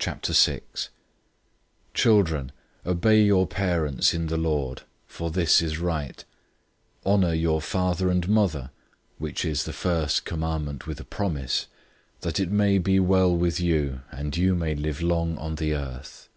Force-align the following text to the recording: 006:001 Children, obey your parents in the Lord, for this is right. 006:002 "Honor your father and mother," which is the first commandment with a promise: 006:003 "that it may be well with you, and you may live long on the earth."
006:001 0.00 0.88
Children, 1.94 2.50
obey 2.84 3.22
your 3.22 3.46
parents 3.46 4.12
in 4.12 4.26
the 4.26 4.36
Lord, 4.36 4.82
for 5.06 5.30
this 5.30 5.62
is 5.62 5.78
right. 5.78 6.24
006:002 7.06 7.12
"Honor 7.12 7.32
your 7.32 7.60
father 7.60 8.10
and 8.10 8.28
mother," 8.28 8.72
which 9.18 9.44
is 9.44 9.62
the 9.66 9.72
first 9.72 10.24
commandment 10.24 10.88
with 10.88 10.98
a 10.98 11.04
promise: 11.04 11.68
006:003 12.22 12.22
"that 12.22 12.40
it 12.40 12.50
may 12.50 12.76
be 12.78 12.98
well 12.98 13.32
with 13.32 13.60
you, 13.60 14.00
and 14.10 14.36
you 14.36 14.56
may 14.56 14.74
live 14.74 15.00
long 15.00 15.38
on 15.38 15.54
the 15.54 15.74
earth." 15.74 16.28